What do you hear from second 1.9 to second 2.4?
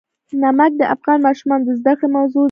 کړې موضوع ده.